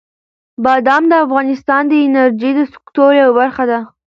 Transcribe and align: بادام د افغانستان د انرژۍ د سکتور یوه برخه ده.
بادام 0.63 1.03
د 1.11 1.13
افغانستان 1.25 1.81
د 1.87 1.93
انرژۍ 2.05 2.51
د 2.55 2.61
سکتور 2.73 3.11
یوه 3.21 3.33
برخه 3.39 3.63
ده. 3.71 3.79